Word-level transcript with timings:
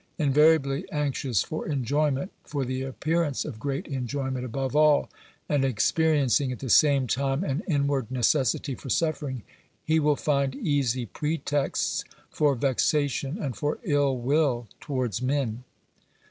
Invariably 0.17 0.91
anxious 0.91 1.43
for 1.43 1.67
enjoyment, 1.67 2.31
for 2.43 2.65
the 2.65 2.81
appearance 2.81 3.45
of 3.45 3.59
great 3.59 3.85
enjoyment 3.85 4.43
above 4.43 4.75
all, 4.75 5.11
and 5.47 5.63
experiencing 5.63 6.51
at 6.51 6.57
the 6.57 6.71
same 6.71 7.05
time 7.05 7.43
an 7.43 7.61
inward 7.67 8.09
necessity 8.09 8.73
for 8.73 8.89
suffering, 8.89 9.43
he 9.85 9.99
will 9.99 10.15
find 10.15 10.55
easy 10.55 11.05
pretexts 11.05 12.03
for 12.31 12.55
vexation 12.55 13.37
and 13.37 13.55
for 13.55 13.77
ill 13.83 14.17
will 14.17 14.65
towards 14.79 15.21
men. 15.21 15.63